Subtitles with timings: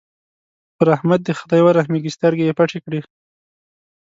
[0.77, 3.01] پر احمد دې خدای ورحمېږي؛ سترګې يې پټې کړې.